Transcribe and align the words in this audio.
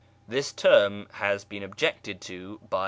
This 0.27 0.51
term 0.51 1.07
has 1.11 1.43
been 1.45 1.61
objected 1.61 2.21
to 2.21 2.57
by 2.71 2.79
M. 2.79 2.79